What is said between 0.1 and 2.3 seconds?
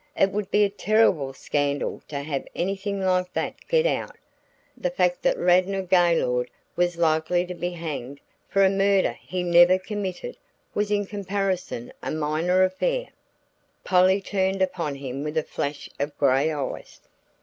"It would be a terrible scandal to